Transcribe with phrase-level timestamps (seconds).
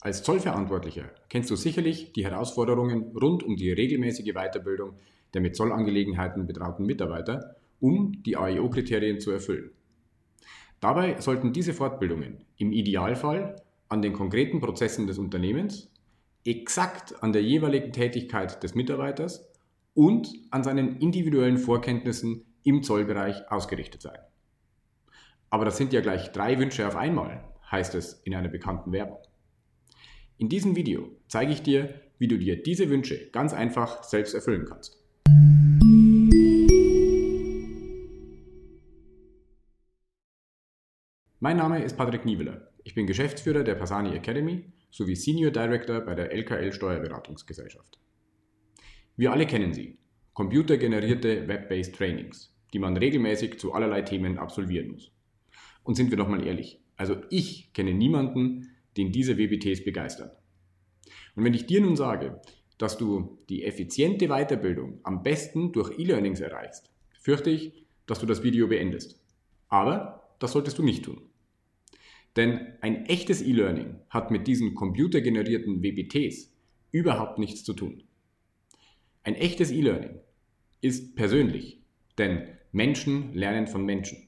[0.00, 4.96] Als Zollverantwortlicher kennst du sicherlich die Herausforderungen rund um die regelmäßige Weiterbildung
[5.34, 9.70] der mit Zollangelegenheiten betrauten Mitarbeiter, um die AEO-Kriterien zu erfüllen.
[10.80, 13.56] Dabei sollten diese Fortbildungen im Idealfall
[13.88, 15.90] an den konkreten Prozessen des Unternehmens,
[16.44, 19.50] exakt an der jeweiligen Tätigkeit des Mitarbeiters
[19.94, 24.18] und an seinen individuellen Vorkenntnissen im Zollbereich ausgerichtet sein.
[25.50, 29.18] Aber das sind ja gleich drei Wünsche auf einmal, heißt es in einer bekannten Werbung.
[30.40, 34.66] In diesem Video zeige ich dir, wie du dir diese Wünsche ganz einfach selbst erfüllen
[34.66, 34.96] kannst.
[41.40, 42.70] Mein Name ist Patrick Nieveler.
[42.84, 47.98] Ich bin Geschäftsführer der Pasani Academy sowie Senior Director bei der LKL Steuerberatungsgesellschaft.
[49.16, 49.98] Wir alle kennen sie,
[50.34, 55.10] computergenerierte Web-based Trainings, die man regelmäßig zu allerlei Themen absolvieren muss.
[55.82, 60.30] Und sind wir doch mal ehrlich, also ich kenne niemanden, den diese WBTs begeistern.
[61.34, 62.40] Und wenn ich dir nun sage,
[62.76, 68.42] dass du die effiziente Weiterbildung am besten durch E-Learnings erreichst, fürchte ich, dass du das
[68.42, 69.20] Video beendest.
[69.68, 71.22] Aber das solltest du nicht tun.
[72.36, 76.52] Denn ein echtes E-Learning hat mit diesen computergenerierten WBTs
[76.92, 78.04] überhaupt nichts zu tun.
[79.24, 80.20] Ein echtes E-Learning
[80.80, 81.82] ist persönlich,
[82.16, 84.27] denn Menschen lernen von Menschen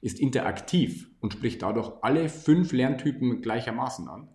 [0.00, 4.28] ist interaktiv und spricht dadurch alle fünf Lerntypen gleichermaßen an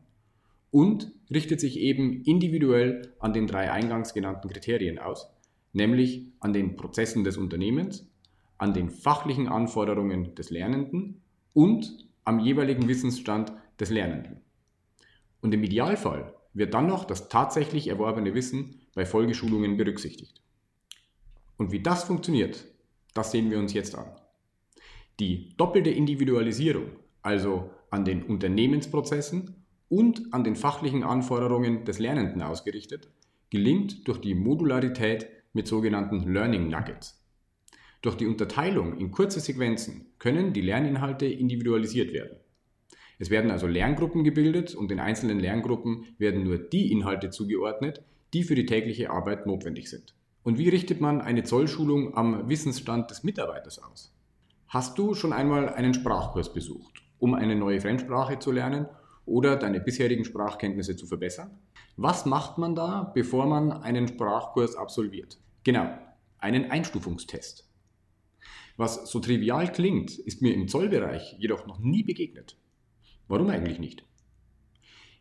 [0.71, 5.31] und richtet sich eben individuell an den drei eingangs genannten Kriterien aus,
[5.73, 8.09] nämlich an den Prozessen des Unternehmens,
[8.57, 11.22] an den fachlichen Anforderungen des Lernenden
[11.53, 14.41] und am jeweiligen Wissensstand des Lernenden.
[15.41, 20.41] Und im Idealfall wird dann noch das tatsächlich erworbene Wissen bei Folgeschulungen berücksichtigt.
[21.57, 22.66] Und wie das funktioniert,
[23.13, 24.07] das sehen wir uns jetzt an.
[25.22, 33.11] Die doppelte Individualisierung, also an den Unternehmensprozessen und an den fachlichen Anforderungen des Lernenden ausgerichtet,
[33.52, 37.23] gelingt durch die Modularität mit sogenannten Learning Nuggets.
[38.02, 42.38] Durch die Unterteilung in kurze Sequenzen können die Lerninhalte individualisiert werden.
[43.19, 48.03] Es werden also Lerngruppen gebildet und den einzelnen Lerngruppen werden nur die Inhalte zugeordnet,
[48.34, 50.16] die für die tägliche Arbeit notwendig sind.
[50.41, 54.16] Und wie richtet man eine Zollschulung am Wissensstand des Mitarbeiters aus?
[54.71, 58.85] Hast du schon einmal einen Sprachkurs besucht, um eine neue Fremdsprache zu lernen
[59.25, 61.59] oder deine bisherigen Sprachkenntnisse zu verbessern?
[61.97, 65.37] Was macht man da, bevor man einen Sprachkurs absolviert?
[65.65, 65.93] Genau,
[66.37, 67.69] einen Einstufungstest.
[68.77, 72.55] Was so trivial klingt, ist mir im Zollbereich jedoch noch nie begegnet.
[73.27, 74.05] Warum eigentlich nicht?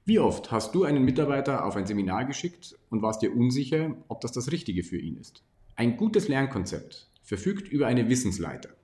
[0.05, 4.21] Wie oft hast du einen Mitarbeiter auf ein Seminar geschickt und warst dir unsicher, ob
[4.21, 5.43] das das Richtige für ihn ist?
[5.75, 8.77] Ein gutes Lernkonzept verfügt über eine Wissensleiter.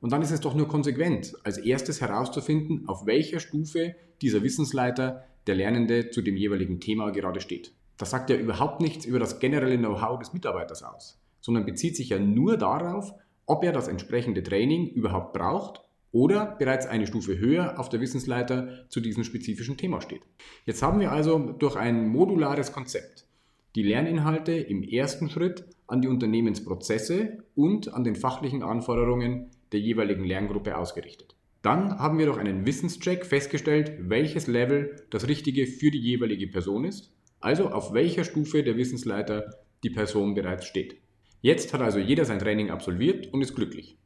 [0.00, 5.24] Und dann ist es doch nur konsequent, als erstes herauszufinden, auf welcher Stufe dieser Wissensleiter
[5.46, 7.72] der Lernende zu dem jeweiligen Thema gerade steht.
[7.96, 12.10] Das sagt ja überhaupt nichts über das generelle Know-how des Mitarbeiters aus, sondern bezieht sich
[12.10, 13.12] ja nur darauf,
[13.46, 15.80] ob er das entsprechende Training überhaupt braucht
[16.12, 20.22] oder bereits eine Stufe höher auf der Wissensleiter zu diesem spezifischen Thema steht.
[20.64, 23.26] Jetzt haben wir also durch ein modulares Konzept
[23.74, 30.24] die Lerninhalte im ersten Schritt an die Unternehmensprozesse und an den fachlichen Anforderungen der jeweiligen
[30.24, 31.34] Lerngruppe ausgerichtet.
[31.62, 36.84] Dann haben wir durch einen Wissenscheck festgestellt, welches Level das Richtige für die jeweilige Person
[36.84, 40.96] ist, also auf welcher Stufe der Wissensleiter die Person bereits steht.
[41.40, 43.96] Jetzt hat also jeder sein Training absolviert und ist glücklich.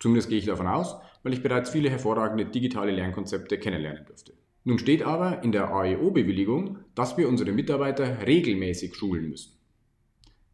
[0.00, 4.32] Zumindest gehe ich davon aus, weil ich bereits viele hervorragende digitale Lernkonzepte kennenlernen durfte.
[4.64, 9.58] Nun steht aber in der AEO-Bewilligung, dass wir unsere Mitarbeiter regelmäßig schulen müssen.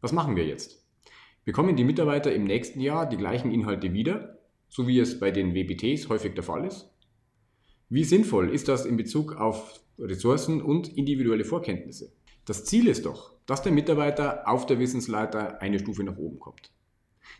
[0.01, 0.83] Was machen wir jetzt?
[1.45, 4.38] Bekommen die Mitarbeiter im nächsten Jahr die gleichen Inhalte wieder
[4.69, 6.89] so wie es bei den WBTs häufig der Fall ist?
[7.89, 12.13] Wie sinnvoll ist das in Bezug auf Ressourcen und individuelle Vorkenntnisse?
[12.45, 16.71] Das Ziel ist doch, dass der Mitarbeiter auf der Wissensleiter eine Stufe nach oben kommt.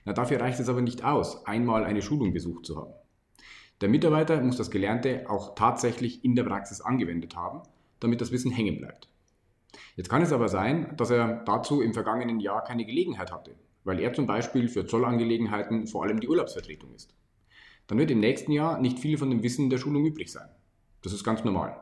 [0.06, 2.94] Na, dafür reicht es aber nicht aus, einmal eine Schulung besucht zu haben.
[3.82, 7.62] Der Mitarbeiter muss das Gelernte auch tatsächlich in der Praxis angewendet haben,
[8.00, 9.08] damit das Wissen hängen bleibt.
[9.96, 14.00] Jetzt kann es aber sein, dass er dazu im vergangenen Jahr keine Gelegenheit hatte, weil
[14.00, 17.14] er zum Beispiel für Zollangelegenheiten vor allem die Urlaubsvertretung ist
[17.90, 20.48] dann wird im nächsten Jahr nicht viel von dem Wissen der Schulung übrig sein.
[21.02, 21.82] Das ist ganz normal.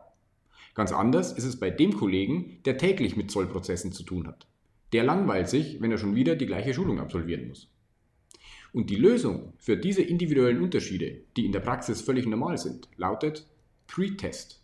[0.73, 4.47] Ganz anders ist es bei dem Kollegen, der täglich mit Zollprozessen zu tun hat.
[4.93, 7.69] Der langweilt sich, wenn er schon wieder die gleiche Schulung absolvieren muss.
[8.71, 13.45] Und die Lösung für diese individuellen Unterschiede, die in der Praxis völlig normal sind, lautet
[13.87, 14.63] Pre-Test.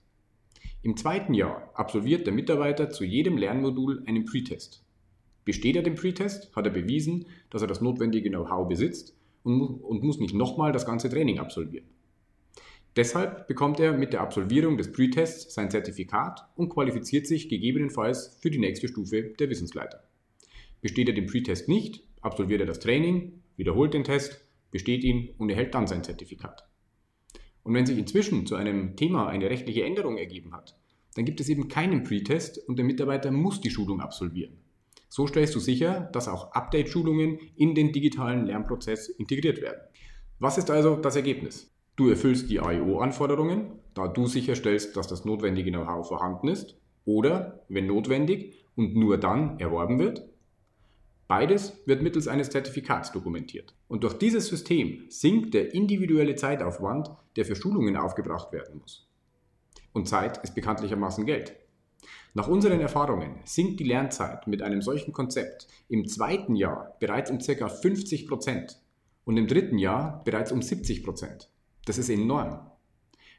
[0.81, 4.81] Im zweiten Jahr absolviert der Mitarbeiter zu jedem Lernmodul einen Pre-Test.
[5.45, 10.04] Besteht er den Pre-Test, hat er bewiesen, dass er das notwendige Know-how besitzt und, und
[10.04, 11.88] muss nicht nochmal das ganze Training absolvieren.
[12.95, 18.51] Deshalb bekommt er mit der Absolvierung des Pre-Tests sein Zertifikat und qualifiziert sich gegebenenfalls für
[18.51, 20.04] die nächste Stufe der Wissensleiter.
[20.80, 25.50] Besteht er den Pre-Test nicht, absolviert er das Training, wiederholt den Test, besteht ihn und
[25.50, 26.68] erhält dann sein Zertifikat.
[27.63, 30.78] Und wenn sich inzwischen zu einem Thema eine rechtliche Änderung ergeben hat,
[31.16, 34.57] dann gibt es eben keinen Pre-Test und der Mitarbeiter muss die Schulung absolvieren.
[35.15, 39.80] So stellst du sicher, dass auch Update-Schulungen in den digitalen Lernprozess integriert werden.
[40.39, 41.71] Was ist also das Ergebnis?
[41.95, 47.86] Du erfüllst die AIO-Anforderungen, da du sicherstellst, dass das notwendige Know-how vorhanden ist oder, wenn
[47.86, 50.27] notwendig und nur dann erworben wird.
[51.27, 53.75] Beides wird mittels eines Zertifikats dokumentiert.
[53.88, 59.07] Und durch dieses System sinkt der individuelle Zeitaufwand, der für Schulungen aufgebracht werden muss.
[59.92, 61.56] Und Zeit ist bekanntlichermaßen Geld.
[62.35, 67.38] Nach unseren Erfahrungen sinkt die Lernzeit mit einem solchen Konzept im zweiten Jahr bereits um
[67.38, 67.69] ca.
[67.69, 68.81] 50 Prozent
[69.24, 71.50] und im dritten Jahr bereits um 70 Prozent.
[71.85, 72.71] Das ist enorm.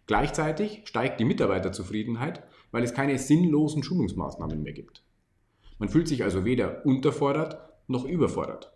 [0.07, 5.03] Gleichzeitig steigt die Mitarbeiterzufriedenheit, weil es keine sinnlosen Schulungsmaßnahmen mehr gibt.
[5.79, 7.59] Man fühlt sich also weder unterfordert
[7.89, 8.73] noch überfordert.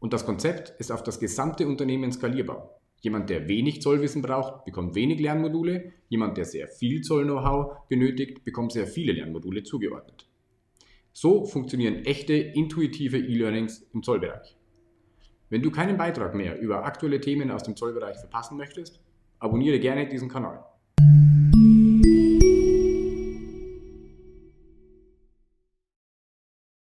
[0.00, 2.79] Und das Konzept ist auf das gesamte Unternehmen skalierbar.
[3.00, 5.92] Jemand, der wenig Zollwissen braucht, bekommt wenig Lernmodule.
[6.08, 10.28] Jemand, der sehr viel Zoll-Know-how benötigt, bekommt sehr viele Lernmodule zugeordnet.
[11.12, 14.56] So funktionieren echte, intuitive E-Learnings im Zollbereich.
[15.48, 19.00] Wenn du keinen Beitrag mehr über aktuelle Themen aus dem Zollbereich verpassen möchtest,
[19.38, 20.64] abonniere gerne diesen Kanal.